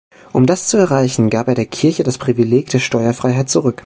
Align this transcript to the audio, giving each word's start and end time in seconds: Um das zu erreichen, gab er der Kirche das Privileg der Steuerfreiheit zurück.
Um 0.33 0.47
das 0.47 0.67
zu 0.67 0.77
erreichen, 0.77 1.29
gab 1.29 1.47
er 1.47 1.53
der 1.53 1.67
Kirche 1.67 2.01
das 2.03 2.17
Privileg 2.17 2.71
der 2.71 2.79
Steuerfreiheit 2.79 3.51
zurück. 3.51 3.79